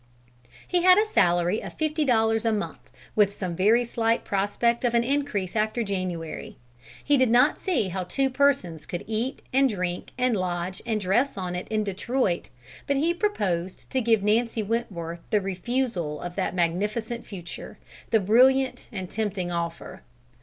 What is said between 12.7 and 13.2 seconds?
but he